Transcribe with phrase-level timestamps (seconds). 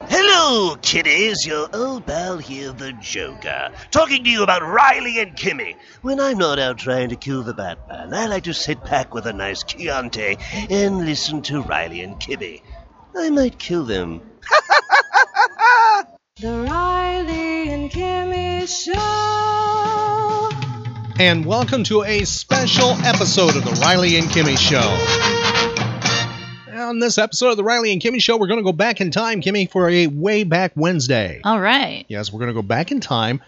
[0.00, 1.44] Hello, kiddies.
[1.44, 5.74] Your old pal here, the Joker, talking to you about Riley and Kimmy.
[6.02, 9.26] When I'm not out trying to kill the Batman, I like to sit back with
[9.26, 10.38] a nice Chianti
[10.70, 12.62] and listen to Riley and Kimmy.
[13.16, 14.22] I might kill them.
[16.40, 18.94] The Riley and Kimmy Show.
[21.18, 25.37] And welcome to a special episode of the Riley and Kimmy Show.
[26.88, 29.10] On this episode of the Riley and Kimmy Show, we're going to go back in
[29.10, 31.42] time, Kimmy, for a way back Wednesday.
[31.44, 32.06] All right.
[32.08, 33.42] Yes, we're going to go back in time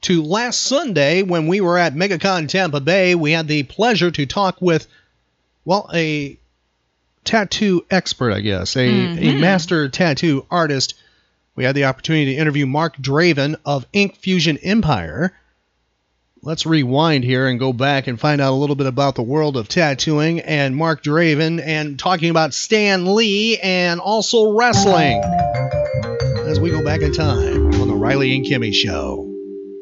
[0.00, 3.14] to last Sunday when we were at MegaCon Tampa Bay.
[3.14, 4.88] We had the pleasure to talk with,
[5.64, 6.36] well, a
[7.24, 9.40] tattoo expert, I guess, a, a mm-hmm.
[9.40, 10.94] master tattoo artist.
[11.54, 15.32] We had the opportunity to interview Marc Draven of Ink Fusion Empire.
[16.44, 19.56] Let's rewind here and go back and find out a little bit about the world
[19.56, 25.22] of tattooing and Marc Draven and talking about Stan Lee and also wrestling
[26.48, 29.31] as we go back in time on the Riley and Kimmy Show.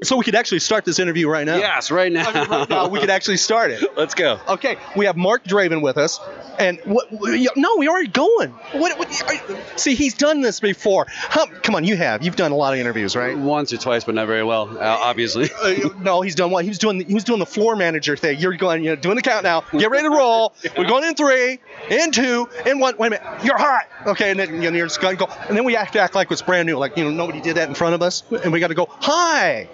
[0.02, 1.56] So we could actually start this interview right now.
[1.56, 2.30] Yes, right now.
[2.30, 3.84] I mean, right now we could actually start it.
[3.96, 4.40] Let's go.
[4.48, 6.20] Okay, we have Marc Draven with us,
[6.58, 7.08] and what?
[7.56, 8.50] No, we already going.
[8.72, 8.98] What?
[8.98, 11.06] what are, see, he's done this before.
[11.08, 12.22] How, come on, you have.
[12.22, 13.36] You've done a lot of interviews, right?
[13.36, 15.50] Once or twice, but not very well, uh, obviously.
[15.60, 16.64] Uh, no, he's done what?
[16.64, 17.04] He was doing.
[17.04, 18.38] He was doing the floor manager thing.
[18.38, 19.64] You're going, You're doing the count now.
[19.72, 20.54] Get ready to roll.
[20.76, 21.58] We're going in three,
[21.90, 22.96] in two, in one.
[22.96, 23.44] Wait a minute.
[23.44, 23.86] You're hot.
[24.06, 26.00] Okay, and then you know, you're just going to go, and then we have to
[26.00, 28.22] act like it's brand new, like you know nobody did that in front of us,
[28.42, 29.68] and we got to go hi.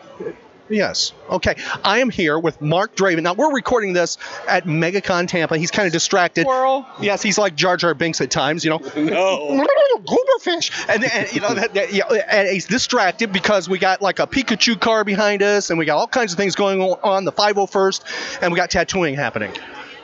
[0.69, 1.13] Yes.
[1.31, 1.55] Okay.
[1.85, 3.23] I am here with Marc Draven.
[3.23, 4.19] Now we're recording this
[4.49, 5.57] at MegaCon Tampa.
[5.59, 6.43] He's kind of distracted.
[6.43, 6.85] Squirrel.
[7.01, 8.65] Yes, he's like Jar Jar Binks at times.
[8.65, 8.79] You know.
[8.97, 9.67] No.
[10.07, 10.71] Gooberfish.
[10.89, 14.27] And, and you know that, that yeah, and he's distracted because we got like a
[14.27, 17.25] Pikachu car behind us, and we got all kinds of things going on.
[17.25, 19.53] The 501st, and we got tattooing happening.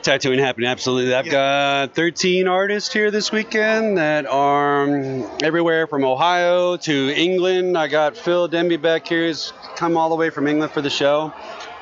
[0.03, 1.13] Tattooing happening, absolutely.
[1.13, 7.77] I've got 13 artists here this weekend that are um, everywhere from Ohio to England.
[7.77, 9.25] I got Phil Denby back here.
[9.27, 11.33] He's come all the way from England for the show.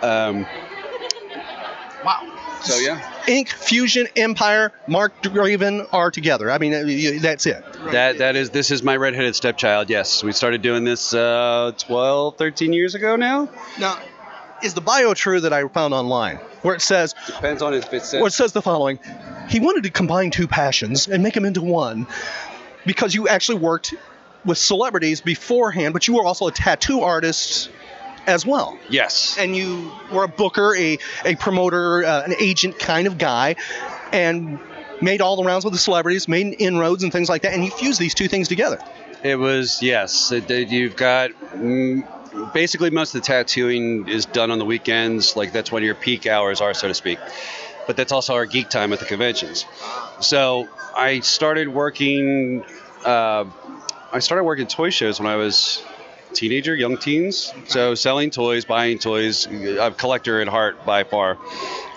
[0.03, 0.45] Um,
[2.05, 2.27] Wow.
[2.63, 2.99] so, yeah.
[3.27, 6.49] Ink Fusion Empire, Marc Draven are together.
[6.51, 7.63] I mean, uh, that's it.
[7.91, 9.89] That that is this is my redheaded stepchild.
[9.89, 13.49] Yes, we started doing this uh, 12, 13 years ago now.
[13.79, 13.99] Now,
[14.63, 18.27] is the bio true that I found online, where it says, Depends on it's where
[18.27, 18.99] it says the following:
[19.49, 22.07] He wanted to combine two passions and make them into one,
[22.85, 23.93] because you actually worked
[24.45, 27.69] with celebrities beforehand, but you were also a tattoo artist
[28.27, 28.77] as well.
[28.89, 29.37] yes.
[29.39, 33.55] and you were a booker, a, a promoter, uh, an agent kind of guy,
[34.11, 34.59] and
[35.01, 37.71] made all the rounds with the celebrities, made inroads and things like that, and you
[37.71, 38.77] fused these two things together.
[39.23, 40.31] It was yes.
[40.31, 42.07] It, it- you've got mm,
[42.53, 45.35] basically most of the tattooing is done on the weekends.
[45.35, 47.19] Like that's when your peak hours are, so to speak.
[47.87, 49.65] But that's also our geek time at the conventions.
[50.19, 52.63] So I started working.
[53.03, 53.45] Uh,
[54.13, 55.83] I started working toy shows when I was
[56.33, 57.53] teenager, young teens.
[57.67, 59.47] So selling toys, buying toys.
[59.47, 61.37] I'm a collector at heart by far.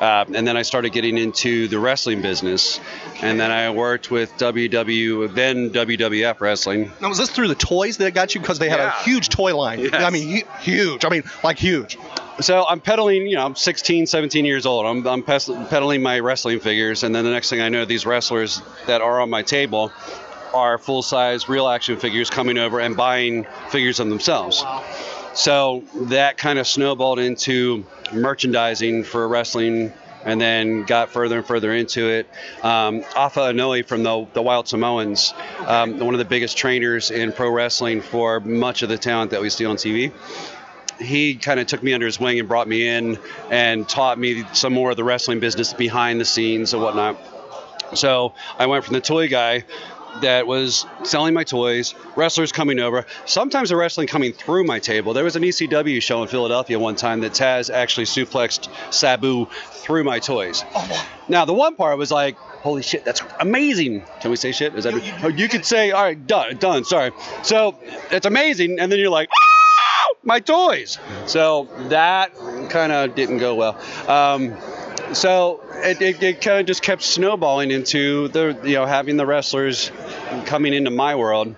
[0.01, 2.81] Uh, and then I started getting into the wrestling business,
[3.23, 6.91] and then I worked with WW, then WWF wrestling.
[7.01, 8.41] Now, was this through the toys that got you?
[8.41, 8.89] Because they had Yeah.
[9.01, 9.79] a huge toy line.
[9.81, 9.95] Yes.
[9.95, 11.05] I mean, huge.
[11.05, 11.97] I mean, like huge.
[12.41, 14.85] So I'm peddling, you know, I'm 16, 17 years old.
[14.87, 18.61] I'm, I'm peddling my wrestling figures, and then the next thing I know, these wrestlers
[18.87, 19.93] that are on my table
[20.55, 24.65] are full size, real action figures coming over and buying figures of themselves.
[25.35, 29.93] So that kind of snowballed into merchandising for wrestling
[30.25, 32.29] and then got further and further into it.
[32.63, 35.35] Um, Afa from the, the Wild Samoans,
[35.67, 39.43] um, one of the biggest trainers in pro wrestling for much of the talent that
[39.43, 40.13] we see on TV
[41.01, 43.19] he kind of took me under his wing and brought me in
[43.51, 47.17] and taught me some more of the wrestling business behind the scenes and whatnot.
[47.95, 49.65] So I went from the toy guy
[50.23, 55.13] that was selling my toys, wrestlers coming over, sometimes the wrestling coming through my table.
[55.15, 60.05] There was an ECW show in Philadelphia one time that Taz actually suplexed Sabu through
[60.05, 60.65] my toys.
[61.29, 64.05] Now the one part was like, holy shit, that's amazing.
[64.21, 64.75] Can we say shit?
[64.75, 66.85] Is that oh, you could say, all right, done, done.
[66.85, 67.13] Sorry.
[67.43, 67.79] So
[68.11, 70.99] it's amazing, and then you're like, "Ah, my toys.
[71.27, 72.33] So that
[72.71, 73.79] kind of didn't go well.
[74.09, 74.57] Um,
[75.13, 79.27] so it, it, it kind of just kept snowballing into the you know having the
[79.27, 79.91] wrestlers
[80.47, 81.55] coming into my world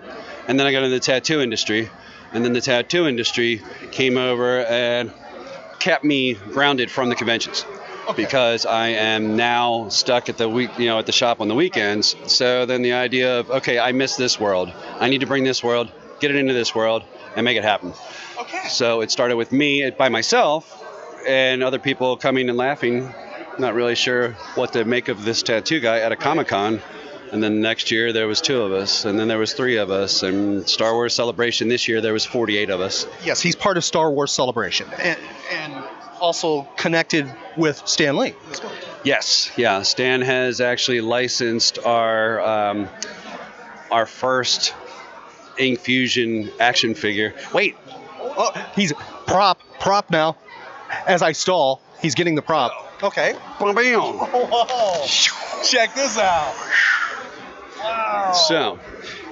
[0.47, 1.89] and then I got into the tattoo industry,
[2.31, 3.61] and then the tattoo industry
[3.91, 5.11] came over and
[5.79, 7.65] kept me grounded from the conventions.
[8.15, 11.55] Because I am now stuck at the week, you know, at the shop on the
[11.55, 12.15] weekends.
[12.27, 14.71] So then the idea of okay, I miss this world.
[14.99, 15.91] I need to bring this world,
[16.21, 17.03] get it into this world,
[17.35, 17.91] and make it happen.
[18.39, 18.69] Okay.
[18.69, 20.81] So it started with me by myself,
[21.27, 23.13] and other people coming and laughing,
[23.59, 26.81] not really sure what to make of this tattoo guy at a Comic Con.
[27.31, 29.91] And then next year there was two of us, and then there was three of
[29.91, 33.05] us, and Star Wars Celebration this year there was 48 of us.
[33.23, 35.19] Yes, he's part of Star Wars Celebration, and,
[35.51, 35.83] and
[36.21, 38.33] also connected with Stan Lee.
[39.03, 39.81] Yes, yeah.
[39.81, 42.87] Stan has actually licensed our um,
[43.91, 44.73] our first
[45.57, 47.33] Ink Fusion action figure.
[47.53, 47.75] Wait,
[48.39, 48.93] Oh, he's
[49.25, 50.37] prop, prop now.
[51.07, 52.71] As I stall, he's getting the prop.
[53.01, 53.35] Okay.
[53.59, 54.01] bam, bam.
[54.01, 55.05] Whoa.
[55.63, 56.55] Check this out.
[57.79, 58.31] Wow.
[58.33, 58.79] So,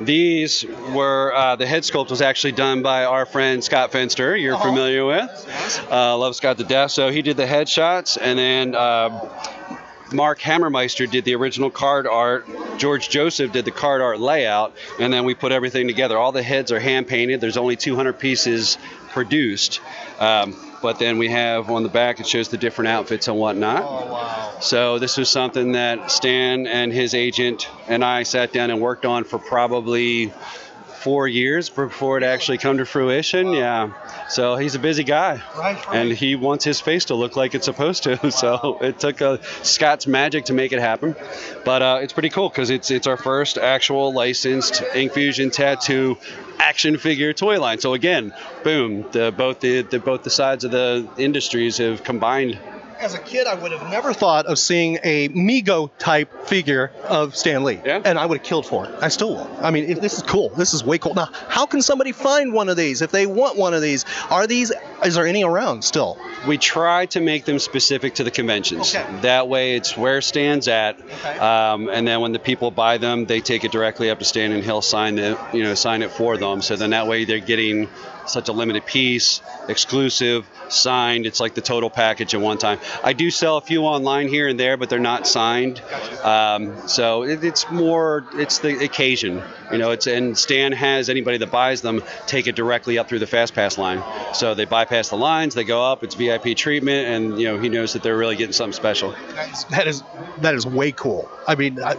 [0.01, 4.39] these were uh, the head sculpt was actually done by our friend Scott Fenster.
[4.39, 5.87] You're familiar with.
[5.89, 6.91] Uh, love Scott to death.
[6.91, 9.29] So he did the headshots, and then uh,
[10.13, 12.47] Mark Hammermeister did the original card art.
[12.77, 16.17] George Joseph did the card art layout, and then we put everything together.
[16.17, 17.41] All the heads are hand painted.
[17.41, 18.77] There's only 200 pieces
[19.09, 19.79] produced.
[20.19, 23.81] Um, but then we have on the back it shows the different outfits and whatnot.
[23.83, 24.57] Oh, wow.
[24.59, 29.03] So this was something that Stan and his agent and I sat down and worked
[29.03, 30.31] on for probably
[31.05, 33.53] four years before it actually come to fruition.
[33.53, 33.91] Yeah.
[34.27, 35.39] So he's a busy guy.
[35.55, 35.95] Right, right.
[35.95, 38.15] And he wants his face to look like it's supposed to.
[38.35, 41.15] So it took uh, Scott's magic to make it happen.
[41.63, 46.17] But uh, it's pretty cool because it's it's our first actual licensed Ink Fusion tattoo
[46.59, 47.79] action figure toy line.
[47.79, 52.57] So again, boom, the both the, the both the sides of the industries have combined
[53.05, 57.35] As a kid, I would have never thought of seeing a Mego type figure of
[57.35, 57.79] Stan Lee.
[57.85, 58.01] Yeah.
[58.03, 58.95] And I would have killed for it.
[58.99, 59.49] I still will.
[59.61, 60.49] I mean, this is cool.
[60.49, 61.13] This is way cool.
[61.13, 64.05] Now, how can somebody find one of these if they want one of these?
[64.31, 64.71] Are these,
[65.05, 66.17] is there any around still?
[66.47, 68.95] we try to make them specific to the conventions.
[68.95, 69.05] Okay.
[69.21, 71.37] That way, it's where Stan's at, Okay.
[71.39, 74.51] um, and then when the people buy them, they take it directly up to Stan,
[74.51, 76.61] and he'll sign it, you know, sign it for them.
[76.61, 77.89] So then that way, they're getting
[78.25, 81.25] such a limited piece, exclusive, signed.
[81.25, 82.79] It's like the total package at one time.
[83.03, 85.81] I do sell a few online here and there, but they're not signed.
[86.23, 89.41] Um, so it, it's more, it's the occasion,
[89.71, 89.91] you know.
[89.91, 93.53] It's and Stan has anybody that buys them take it directly up through the Fast
[93.53, 94.03] Pass line.
[94.33, 96.03] So they bypass the lines, they go up.
[96.03, 99.15] It's VIP treatment, and you know he knows that they're really getting something special.
[99.69, 100.03] That is
[100.39, 101.29] that is way cool.
[101.47, 101.97] I mean, I,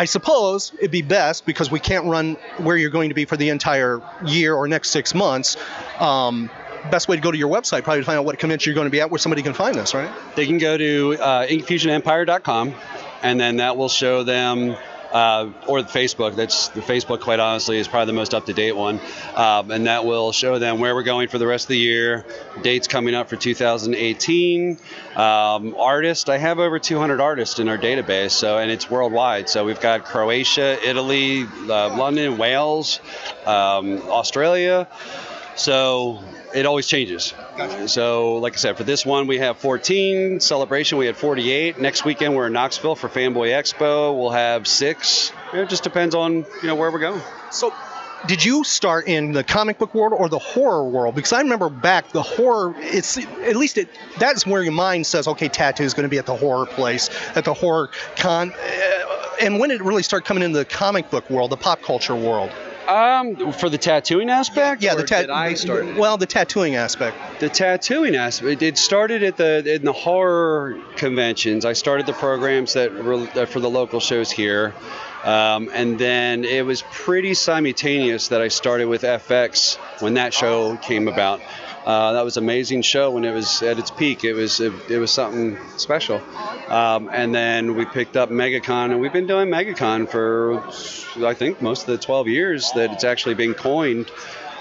[0.00, 3.36] I suppose it'd be best because we can't run where you're going to be for
[3.36, 5.58] the entire year or next six months.
[5.98, 6.48] Um,
[6.90, 8.86] best way to go to your website probably to find out what convention you're going
[8.86, 10.10] to be at, where somebody can find this, right?
[10.36, 12.74] They can go to uh, inkfusionempire.com,
[13.22, 14.74] and then that will show them.
[15.12, 16.36] Uh, or Facebook.
[16.36, 17.20] That's the Facebook.
[17.20, 19.00] Quite honestly, is probably the most up-to-date one,
[19.34, 22.24] um, and that will show them where we're going for the rest of the year.
[22.62, 24.78] Dates coming up for 2018.
[25.16, 26.28] Um, artists.
[26.28, 29.48] I have over 200 artists in our database, so and it's worldwide.
[29.48, 33.00] So we've got Croatia, Italy, uh, London, Wales,
[33.46, 34.86] um, Australia.
[35.60, 36.18] So
[36.54, 37.34] it always changes.
[37.84, 40.40] So, like I said, for this one we have 14.
[40.40, 41.78] Celebration we had 48.
[41.78, 44.18] Next weekend we're in Knoxville for Fanboy Expo.
[44.18, 45.32] We'll have six.
[45.52, 47.20] It just depends on you know where we're going.
[47.50, 47.74] So,
[48.26, 51.14] did you start in the comic book world or the horror world?
[51.14, 52.74] Because I remember back the horror.
[52.78, 53.90] It's at least it.
[54.18, 57.10] That's where your mind says, okay, tattoo is going to be at the horror place,
[57.36, 58.52] at the horror con.
[58.52, 61.82] Uh, And when did it really start coming into the comic book world, the pop
[61.82, 62.50] culture world?
[62.90, 65.22] Um, for the tattooing aspect, Yeah, the tat.
[65.22, 65.96] did I started.
[65.96, 67.16] Well, the tattooing aspect.
[67.38, 72.72] the tattooing aspect it started at the in the horror conventions i started the programs
[72.74, 74.74] that were that for the local shows here
[75.24, 80.76] um, and then it was pretty simultaneous that i started with fx when that show
[80.78, 81.40] came about
[81.84, 84.24] uh, that was amazing show when it was at its peak.
[84.24, 86.20] It was it, it was something special.
[86.68, 90.62] Um, and then we picked up megacon and we've been doing megacon for
[91.26, 94.08] i think most of the 12 years that it's actually been coined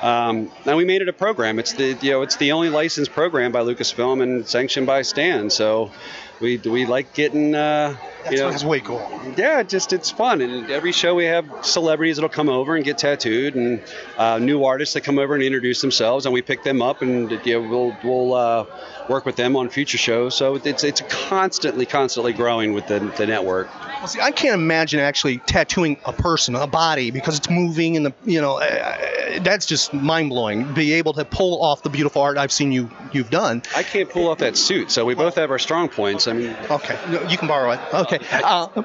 [0.01, 1.60] um, and we made it a program.
[1.60, 5.50] It's the you know it's the only licensed program by Lucasfilm and sanctioned by Stan.
[5.50, 5.91] So
[6.39, 7.98] we we like getting uh,
[8.32, 9.01] you know that's way cool.
[9.38, 12.98] yeah just it's fun and every show we have celebrities that'll come over and get
[12.98, 13.82] tattooed and
[14.18, 17.32] uh, new artists that come over and introduce themselves and we pick them up and
[17.46, 18.65] you know, we'll we'll uh,
[19.10, 20.36] work with them on future shows.
[20.36, 23.70] So it's it's constantly constantly growing with the the network.
[24.00, 28.06] Well, see, I can't imagine actually tattooing a person, a body, because it's moving and
[28.06, 30.74] the you know uh, that's just mind blowing.
[30.74, 33.62] Be able to pull off the beautiful art I've seen you you've done.
[33.75, 36.27] I can't pull off that suit, so we both have our strong points.
[36.27, 37.79] I mean, Okay, no, you can borrow it.
[37.94, 38.20] Okay.
[38.32, 38.84] Uh,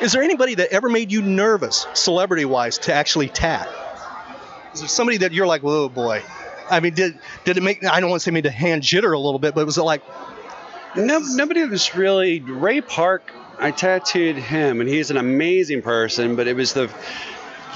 [0.00, 3.68] Is there anybody that ever made you nervous, celebrity-wise, to actually tat?
[4.72, 6.22] Is there somebody that you're like, whoa, boy?
[6.70, 7.84] I mean, did did it make?
[7.84, 9.82] I don't want to say made the hand jitter a little bit, but was it
[9.82, 10.02] like,
[10.96, 13.32] No, nobody was really Ray Park.
[13.60, 16.34] I tattooed him, and he's an amazing person.
[16.34, 16.90] But it was the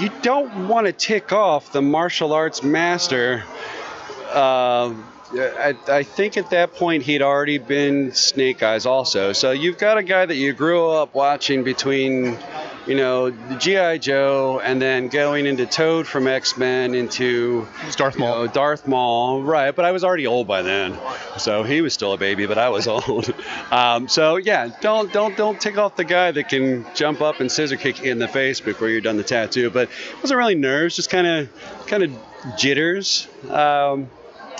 [0.00, 3.44] you don't want to tick off the martial arts master.
[4.32, 4.94] Uh,
[5.32, 9.32] I, I think at that point he'd already been Snake Eyes also.
[9.32, 12.38] So you've got a guy that you grew up watching between,
[12.86, 18.20] you know, GI Joe and then going into Toad from X Men into Darth you
[18.20, 18.44] Maul.
[18.44, 19.74] know, Darth Maul, right?
[19.74, 20.98] But I was already old by then,
[21.38, 23.32] so he was still a baby, but I was old.
[23.70, 27.50] Um, so yeah, don't don't don't tick off the guy that can jump up and
[27.50, 29.70] scissor kick you in the face before you're done the tattoo.
[29.70, 32.12] But it wasn't really nerves, just kind of kind of
[32.58, 33.28] jitters.
[33.48, 34.08] Um,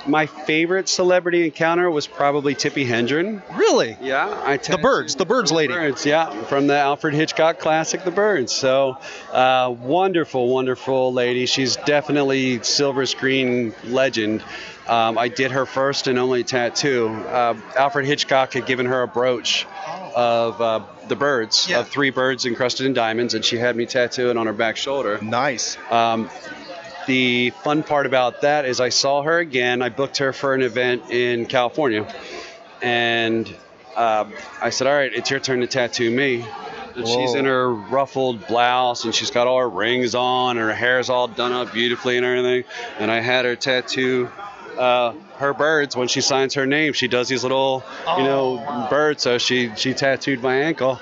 [0.07, 3.43] my favorite celebrity encounter was probably Tippi Hedren.
[3.57, 3.97] really?
[4.01, 5.73] Yeah, I The birds, the birds lady.
[5.73, 8.53] Birds, yeah, from the Alfred Hitchcock classic, The Birds.
[8.53, 8.97] So,
[9.33, 11.47] uh, wonderful, wonderful lady.
[11.47, 14.43] She's definitely silver screen legend.
[14.87, 17.09] Um, I did her first and only tattoo.
[17.09, 19.67] Uh, Alfred Hitchcock had given her a brooch
[20.15, 21.81] of uh, the birds, Yeah.
[21.81, 24.77] of three birds encrusted in diamonds, and she had me tattoo it on her back
[24.77, 25.19] shoulder.
[25.23, 25.79] Nice.
[25.91, 26.29] Um,
[27.07, 29.83] the fun part about that is I saw her again.
[29.83, 32.07] I booked her for an event in California,
[32.83, 33.49] and
[33.97, 36.47] um, I said, "All right, it's your turn to tattoo me."
[36.97, 40.75] And she's in her ruffled blouse, and she's got all her rings on, and her
[40.75, 42.65] hair's all done up beautifully and everything.
[42.99, 44.31] And I had her tattoo
[44.79, 46.93] uh, her birds when she signs her name.
[46.93, 47.85] She does these little,
[48.17, 49.23] you know, birds.
[49.23, 51.01] So she she tattooed my ankle.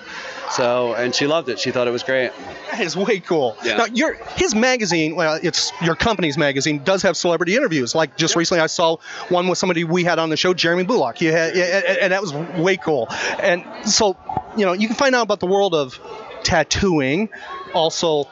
[0.52, 1.58] So and she loved it.
[1.58, 2.30] She thought it was great.
[2.70, 3.56] That is way cool.
[3.64, 3.76] Yeah.
[3.76, 7.94] Now, your his magazine, well, it's your company's magazine, does have celebrity interviews.
[7.94, 11.20] Like just recently, I saw one with somebody we had on the show, Jeremy Bulloch.
[11.20, 13.08] You had, yeah, and, and that was way cool.
[13.40, 14.16] And so,
[14.56, 15.98] you know, you can find out about the world of
[16.42, 17.30] tattooing,
[17.74, 18.28] also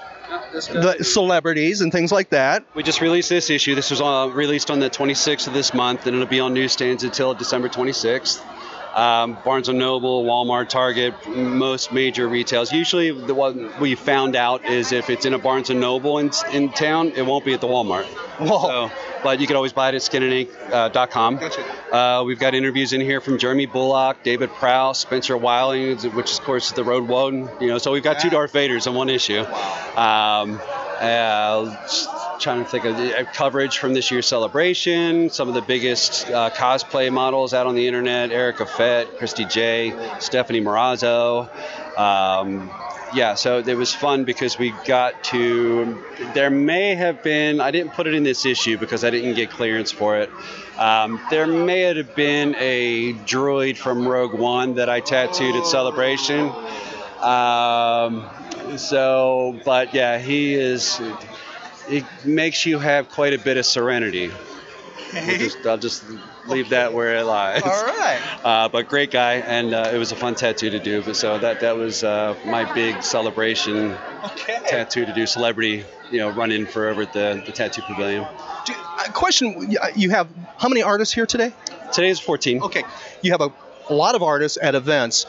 [0.53, 2.65] the celebrities and things like that.
[2.75, 3.75] We just released this issue.
[3.75, 7.05] This was uh, released on the 26th of this month, and it'll be on newsstands
[7.05, 8.41] until December 26th.
[8.94, 12.73] Um, Barnes and Noble, Walmart, Target, most major retails.
[12.73, 16.30] Usually, the one we found out is if it's in a Barnes and Noble in,
[16.52, 18.04] in town, it won't be at the Walmart.
[18.38, 18.88] Whoa.
[18.88, 18.90] So,
[19.23, 21.37] but you can always buy it at skinandink.com.
[21.37, 21.94] Gotcha.
[21.94, 26.44] Uh, we've got interviews in here from Jeremy Bulloch, David Prowse, Spencer Wilding, which of
[26.44, 27.49] course is the Rogue One.
[27.61, 29.40] You know, so we've got two Darth Vaders in one issue.
[29.97, 30.61] Um,
[31.00, 35.30] uh, trying to think of the, uh, coverage from this year's celebration.
[35.30, 39.92] Some of the biggest uh, cosplay models out on the internet: Erica Fett, Christy J,
[40.19, 41.49] Stephanie Morazzo.
[41.99, 42.71] Um,
[43.14, 46.04] yeah, so it was fun because we got to.
[46.35, 47.61] There may have been.
[47.61, 50.30] I didn't put it in this issue because I didn't get clearance for it.
[50.78, 56.52] Um, there may have been a droid from Rogue One that I tattooed at Celebration.
[57.23, 58.25] Um,
[58.77, 61.00] so, but yeah, he is.
[61.89, 64.31] It makes you have quite a bit of serenity.
[65.12, 66.05] I'll just, I'll just
[66.47, 67.62] leave that where it lies.
[67.62, 68.21] All right.
[68.43, 71.03] Uh, but great guy, and uh, it was a fun tattoo to do.
[71.03, 74.59] But so that that was uh, my big celebration Okay.
[74.67, 75.27] tattoo to do.
[75.27, 78.27] Celebrity, you know, run in for over at the, the tattoo pavilion.
[78.65, 78.73] Do-
[79.07, 81.53] a question: You have how many artists here today?
[81.93, 82.62] Today is 14.
[82.62, 82.83] Okay,
[83.21, 83.53] you have a
[83.93, 85.27] lot of artists at events.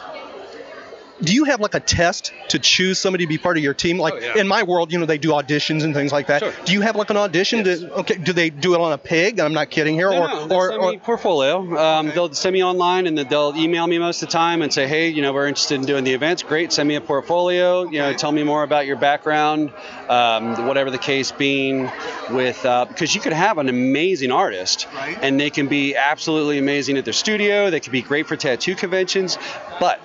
[1.22, 3.98] Do you have like a test to choose somebody to be part of your team?
[4.00, 4.38] Like Oh, yeah.
[4.40, 6.40] in my world, you know, they do auditions and things like that.
[6.42, 6.54] Sure.
[6.66, 7.64] Do you have like an audition?
[7.66, 7.80] Yes.
[7.82, 9.40] To, okay, do they do it on a pig?
[9.40, 10.10] I'm not kidding here.
[10.10, 11.78] No, or, no, or, or portfolio.
[11.78, 14.74] Um, They'll send me online, and then they'll email me most of the time and
[14.74, 16.44] say, "Hey, you know, we're interested in doing the events.
[16.44, 17.84] Great, send me a portfolio.
[17.90, 19.72] You know, tell me more about your background,
[20.10, 21.90] um, whatever the case being."
[22.30, 25.18] With uh, because you could have an amazing artist, Right.
[25.22, 27.70] and they can be absolutely amazing at their studio.
[27.70, 29.38] They can be great for tattoo conventions,
[29.80, 30.00] but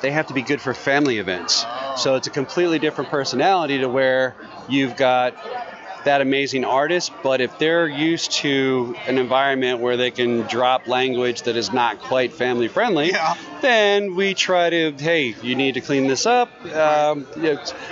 [0.00, 1.64] they have to be good for family events.
[1.96, 4.34] So it's a completely different personality to where
[4.68, 5.34] you've got
[6.04, 11.42] that amazing artist, but if they're used to an environment where they can drop language
[11.42, 13.34] that is not quite family friendly, Yeah.
[13.60, 16.48] then we try to, hey, you need to clean this up.
[16.74, 17.26] Um,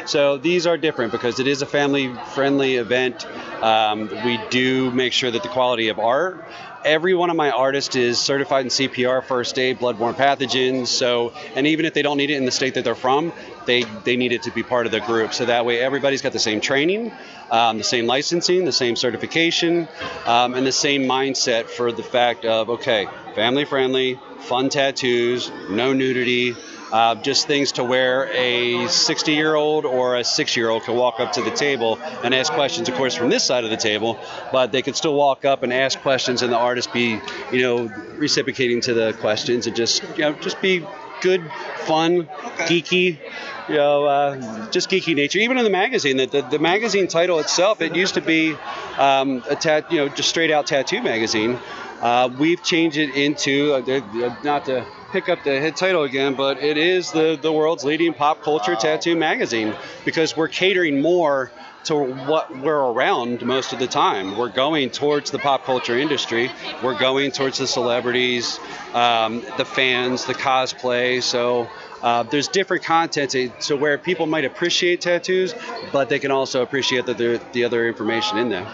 [0.07, 3.27] so these are different because it is a family friendly event.
[3.63, 6.45] Um, we do make sure that the quality of art.
[6.87, 10.87] Every one of my artists is certified in CPR, first aid, bloodborne pathogens.
[10.87, 13.33] So, and even if they don't need it in the state that they're from,
[13.67, 15.35] they they need it to be part of the group.
[15.35, 17.11] So that way, everybody's got the same training,
[17.51, 19.89] um, the same licensing, the same certification,
[20.27, 25.93] um, and the same mindset for the fact of okay, family friendly, fun tattoos, no
[25.93, 26.55] nudity.
[26.93, 30.95] Uh, just things to where a 60 year old or a six year old can
[30.95, 33.77] walk up to the table and ask questions, of course, from this side of the
[33.77, 34.19] table,
[34.53, 37.21] but they could still walk up and ask questions and the artist be,
[37.53, 37.89] you know,
[38.19, 40.87] reciprocating to the questions and just, you know, just be
[41.21, 41.51] good,
[41.87, 42.27] fun,
[42.69, 43.19] geeky.
[43.69, 45.41] You know, uh, just geeky nature.
[45.41, 48.55] Even in the magazine, the, the, the magazine title itself, it used to be
[48.97, 51.59] um, a tat, you know, just straight out tattoo magazine.
[52.01, 56.63] Uh, we've changed it into uh, not to pick up the head title again, but
[56.63, 61.51] it is the the world's leading pop culture tattoo magazine because we're catering more
[61.85, 64.37] to what we're around most of the time.
[64.37, 66.51] We're going towards the pop culture industry.
[66.83, 68.61] We're going towards the celebrities,
[68.93, 71.23] um, the fans, the cosplay.
[71.23, 71.67] So
[72.03, 75.55] uh, there's different content to, to, where people might appreciate tattoos,
[75.93, 78.71] but they can also appreciate the, the other information in there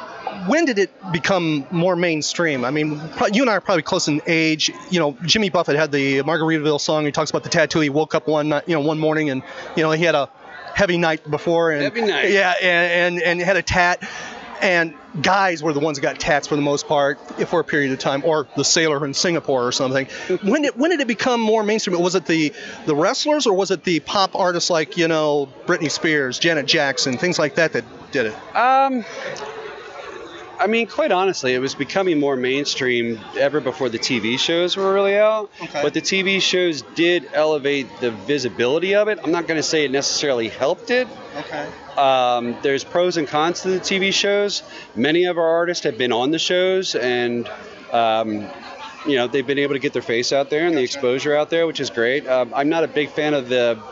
[0.46, 2.64] when did it become more mainstream?
[2.64, 3.00] I mean,
[3.32, 4.70] you and I are probably close in age.
[4.90, 7.04] You know, Jimmy Buffett had the Margaritaville song.
[7.04, 7.80] He talks about the tattoo.
[7.80, 9.42] He woke up one night, you know, one morning, and
[9.76, 10.28] you know, he had a
[10.74, 12.30] heavy night before, and heavy night.
[12.30, 14.08] yeah, and, and and had a tat.
[14.60, 17.90] And guys were the ones that got tats for the most part for a period
[17.90, 20.06] of time, or the sailor in Singapore or something.
[20.44, 22.00] when did when did it become more mainstream?
[22.00, 22.52] Was it the
[22.86, 27.18] the wrestlers or was it the pop artists like you know Britney Spears, Janet Jackson,
[27.18, 28.56] things like that that did it?
[28.56, 29.04] Um,
[30.62, 34.94] I mean, quite honestly, it was becoming more mainstream ever before the TV shows were
[34.94, 35.50] really out.
[35.60, 35.82] Okay.
[35.82, 39.18] But the TV shows did elevate the visibility of it.
[39.24, 41.08] I'm not going to say it necessarily helped it.
[41.36, 41.68] Okay.
[41.96, 44.62] Um, there's pros and cons to the TV shows.
[44.94, 47.50] Many of our artists have been on the shows, and
[47.90, 48.48] um,
[49.04, 51.50] you know they've been able to get their face out there and the exposure out
[51.50, 52.28] there, which is great.
[52.28, 53.82] Um, I'm not a big fan of the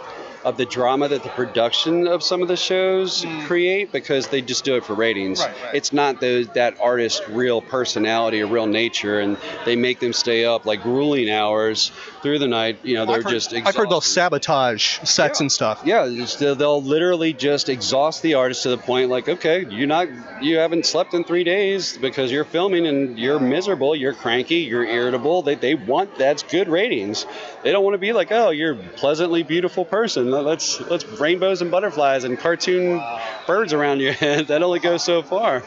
[0.44, 3.46] of the drama that the production of some of the shows mm.
[3.46, 5.40] create because they just do it for ratings.
[5.40, 5.74] Right, right.
[5.74, 10.44] It's not those that artist's real personality or real nature, and they make them stay
[10.44, 11.92] up like grueling hours
[12.22, 12.78] through the night.
[12.82, 13.52] You know, they're I've heard, just.
[13.52, 13.68] Exhausted.
[13.68, 15.44] I've heard they'll sabotage sets yeah.
[15.44, 15.82] and stuff.
[15.84, 16.06] Yeah,
[16.54, 20.08] they'll literally just exhaust the artist to the point like, okay, you're not,
[20.42, 24.84] you haven't slept in three days because you're filming and you're miserable, you're cranky, you're
[24.84, 25.42] irritable.
[25.42, 27.26] They, they want that's good ratings.
[27.62, 30.29] They don't want to be like, oh, you're a pleasantly beautiful person.
[30.30, 33.02] Let's let's rainbows and butterflies and cartoon
[33.46, 34.46] birds around your head.
[34.48, 35.62] that only goes so far.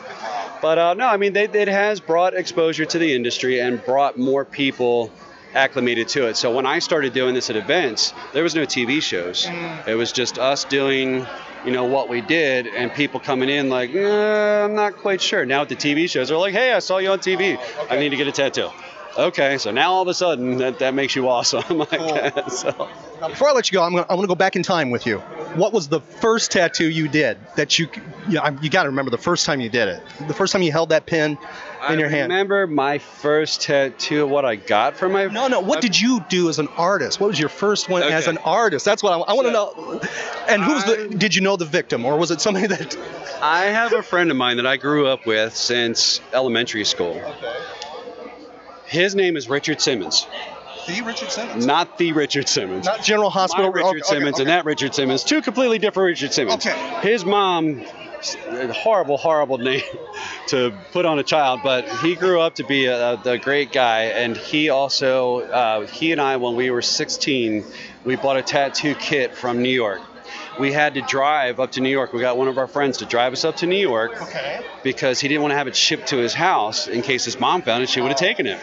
[0.62, 4.18] But uh, no, I mean, they, it has brought exposure to the industry and brought
[4.18, 5.12] more people
[5.54, 6.38] acclimated to it.
[6.38, 9.48] So when I started doing this at events, there was no TV shows.
[9.86, 11.28] It was just us doing,
[11.66, 15.46] you know, what we did, and people coming in like, eh, I'm not quite sure.
[15.46, 17.58] Now with the TV shows, they're like, Hey, I saw you on TV.
[17.58, 17.96] Okay.
[17.96, 18.70] I need to get a tattoo.
[19.18, 21.82] Okay, so now all of a sudden that, that makes you awesome.
[21.82, 22.08] I cool.
[22.08, 22.62] guess.
[22.62, 22.90] So.
[23.30, 24.90] Before I let you go, I'm going to I want to go back in time
[24.90, 25.20] with you.
[25.56, 27.88] What was the first tattoo you did that you
[28.28, 30.04] you, know, you got to remember the first time you did it?
[30.28, 31.38] The first time you held that pin in
[31.82, 32.32] I your hand.
[32.32, 34.28] I remember my first tattoo.
[34.28, 35.60] What I got from my no no.
[35.60, 37.20] What uh, did you do as an artist?
[37.20, 38.14] What was your first one okay.
[38.14, 38.84] as an artist?
[38.84, 40.02] That's what I, I want to so, know.
[40.50, 41.16] And who's I, the?
[41.16, 42.98] Did you know the victim, or was it somebody that?
[43.42, 47.14] I have a friend of mine that I grew up with since elementary school.
[47.14, 47.60] Okay.
[48.86, 50.28] His name is Richard Simmons.
[50.88, 51.66] The Richard Simmons.
[51.66, 52.86] Not the Richard Simmons.
[52.86, 53.72] Not General Hospital.
[53.72, 54.42] My Richard okay, Simmons okay, okay.
[54.42, 55.24] and that Richard Simmons.
[55.24, 56.66] Two completely different Richard Simmons.
[56.66, 57.00] Okay.
[57.02, 57.84] His mom,
[58.72, 59.82] horrible, horrible name
[60.48, 64.04] to put on a child, but he grew up to be a, a great guy,
[64.04, 67.64] and he also, uh, he and I, when we were 16,
[68.04, 70.02] we bought a tattoo kit from New York
[70.60, 72.14] we had to drive up to New York.
[72.14, 74.64] We got one of our friends to drive us up to New York okay.
[74.84, 77.62] because he didn't want to have it shipped to his house in case his mom
[77.62, 77.90] found it.
[77.90, 78.60] She would have taken it.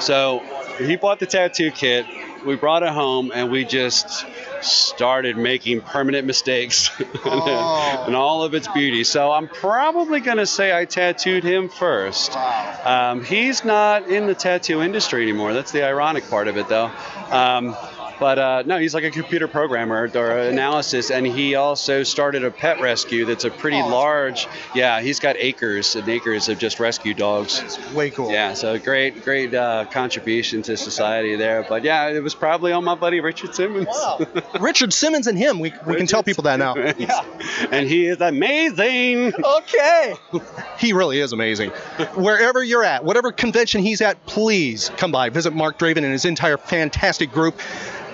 [0.00, 0.42] So
[0.86, 2.06] he bought the tattoo kit.
[2.44, 4.26] We brought it home and we just
[4.62, 6.90] started making permanent mistakes
[7.24, 8.04] oh.
[8.06, 9.04] and all of its beauty.
[9.04, 12.34] So I'm probably going to say I tattooed him first.
[12.34, 13.10] Wow.
[13.12, 15.52] Um, he's not in the tattoo industry anymore.
[15.52, 16.90] That's the ironic part of it, though.
[17.30, 17.76] Um,
[18.20, 22.50] but uh, no, he's like a computer programmer or analysis, and he also started a
[22.50, 24.44] pet rescue that's a pretty oh, large.
[24.44, 24.52] Cool.
[24.76, 27.60] Yeah, he's got acres and acres of just rescue dogs.
[27.60, 28.30] That's way cool.
[28.30, 31.64] Yeah, so great, great uh, contribution to society there.
[31.66, 33.88] But yeah, it was probably on my buddy Richard Simmons.
[33.88, 34.20] Wow.
[34.60, 36.76] Richard Simmons and him, we, we can tell people that now.
[36.76, 37.24] yeah.
[37.70, 39.32] And he is amazing.
[39.42, 40.14] Okay.
[40.78, 41.70] he really is amazing.
[42.14, 45.30] Wherever you're at, whatever convention he's at, please come by.
[45.30, 47.58] Visit Marc Draven and his entire fantastic group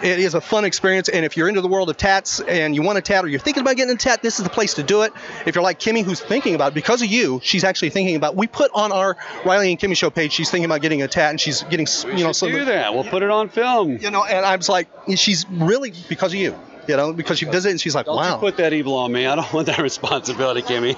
[0.02, 1.08] it is a fun experience.
[1.08, 3.40] And if you're into the world of tats and you want a tat or you're
[3.40, 5.12] thinking about getting a tat, this is the place to do it.
[5.46, 8.36] If you're like Kimmy, who's thinking about it, because of you, she's actually thinking about.
[8.36, 10.32] We put on our Riley and Kimmy show page.
[10.32, 12.50] She's thinking about getting a tat, and she's getting we you know some.
[12.50, 12.94] do that.
[12.94, 13.98] We'll put it on film.
[13.98, 16.58] You know, and I was like, she's really because of you.
[16.88, 18.36] You know, because she does it, and she's like, Don't wow.
[18.36, 19.26] Put that evil on me.
[19.26, 20.96] I don't want that responsibility, Kimmy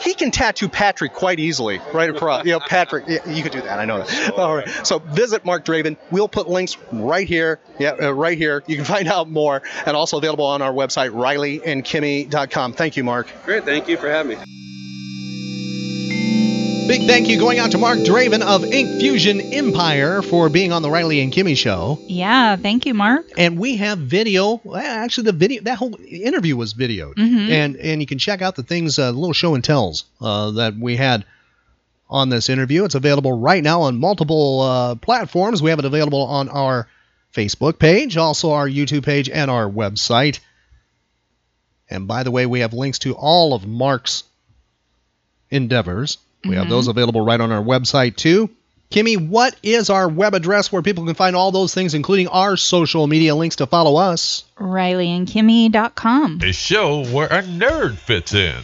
[0.00, 2.44] he can tattoo Patrick quite easily, right across.
[2.44, 3.78] You know, Patrick, yeah, you could do that.
[3.78, 4.34] I know that.
[4.34, 4.68] All right.
[4.84, 5.96] So visit Marc Draven.
[6.10, 7.60] We'll put links right here.
[7.78, 8.62] Yeah, uh, right here.
[8.66, 12.72] You can find out more, and also available on our website, RileyandKimmy.com.
[12.74, 13.28] Thank you, Marc.
[13.44, 13.64] Great.
[13.64, 14.65] Thank you for having me.
[16.88, 20.82] Big thank you going out to Marc Draven of Ink Fusion Empire for being on
[20.82, 21.98] the Riley and Kimmy show.
[22.06, 23.26] Yeah, thank you, Marc.
[23.36, 24.60] And we have video.
[24.62, 27.50] well, Actually, the video that whole interview was videoed, Mhm.
[27.50, 30.76] and and you can check out the things, uh, little show and tells uh, that
[30.78, 31.24] we had
[32.08, 32.84] on this interview.
[32.84, 35.60] It's available right now on multiple uh, platforms.
[35.60, 36.86] We have it available on our
[37.34, 40.38] Facebook page, also our YouTube page, and our website.
[41.90, 44.22] And by the way, we have links to all of Marc's
[45.50, 46.18] endeavors.
[46.48, 46.70] We have Mhm.
[46.70, 48.50] those available right on our website too.
[48.90, 52.56] Kimmy, what is our web address where people can find all those things, including our
[52.56, 54.44] social media links to follow us?
[54.60, 56.40] RileyandKimmy.com.
[56.42, 58.54] A show where a nerd fits in.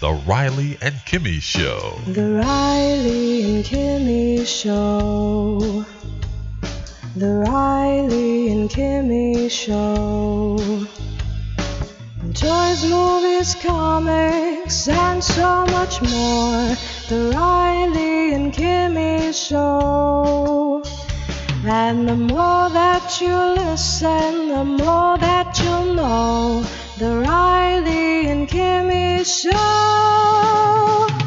[0.00, 1.98] The Riley and Kimmy Show.
[2.06, 5.84] The Riley and Kimmy Show.
[7.16, 10.58] The Riley and Kimmy Show.
[12.34, 16.74] Toys, movies, comics, and so much more.
[17.08, 20.82] The Riley and Kimmy Show.
[21.64, 26.64] And the more that you listen, the more that you'll know.
[26.98, 31.25] The Riley and Kimmy Show.